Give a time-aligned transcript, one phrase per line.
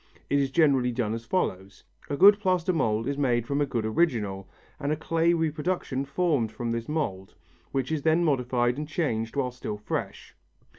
[0.31, 1.83] It is generally done as follows.
[2.09, 6.51] A good plaster mould is made from a good original, and a clay reproduction formed
[6.51, 7.35] from this mould,
[7.71, 10.33] which is then modified and changed while still fresh.